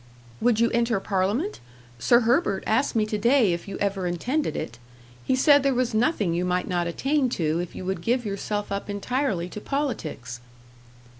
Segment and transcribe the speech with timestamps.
[0.41, 1.59] "Would you enter parliament?
[1.99, 4.79] Sir Herbert asked me to day if you ever intended it.
[5.23, 8.71] He said there was nothing you might not attain to if you would give yourself
[8.71, 10.39] up entirely to politics."